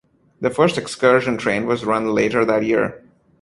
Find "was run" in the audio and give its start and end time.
1.67-2.07